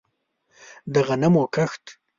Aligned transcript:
د 0.93 0.95
غنمو 1.07 1.43
کښت 1.53 1.83